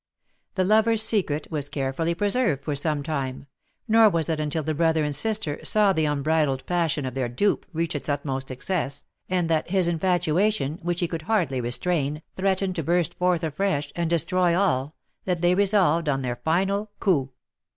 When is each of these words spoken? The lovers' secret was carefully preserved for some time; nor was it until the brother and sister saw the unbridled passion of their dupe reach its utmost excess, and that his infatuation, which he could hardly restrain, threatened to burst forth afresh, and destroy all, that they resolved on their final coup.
The 0.55 0.63
lovers' 0.63 1.03
secret 1.03 1.51
was 1.51 1.69
carefully 1.69 2.15
preserved 2.15 2.63
for 2.63 2.73
some 2.75 3.03
time; 3.03 3.45
nor 3.87 4.09
was 4.09 4.29
it 4.29 4.39
until 4.39 4.63
the 4.63 4.73
brother 4.73 5.03
and 5.03 5.15
sister 5.15 5.63
saw 5.63 5.93
the 5.93 6.05
unbridled 6.05 6.65
passion 6.65 7.05
of 7.05 7.13
their 7.13 7.29
dupe 7.29 7.67
reach 7.71 7.93
its 7.93 8.09
utmost 8.09 8.49
excess, 8.49 9.05
and 9.29 9.47
that 9.47 9.69
his 9.69 9.87
infatuation, 9.87 10.79
which 10.81 11.01
he 11.01 11.07
could 11.07 11.21
hardly 11.29 11.61
restrain, 11.61 12.23
threatened 12.35 12.75
to 12.77 12.81
burst 12.83 13.13
forth 13.13 13.43
afresh, 13.43 13.91
and 13.95 14.09
destroy 14.09 14.57
all, 14.59 14.95
that 15.25 15.41
they 15.43 15.53
resolved 15.53 16.09
on 16.09 16.23
their 16.23 16.37
final 16.37 16.89
coup. 16.99 17.29